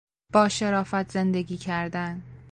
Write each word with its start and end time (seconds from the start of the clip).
با 0.33 0.49
شرافت 0.49 1.11
زندگی 1.11 1.57
کردن 1.57 2.23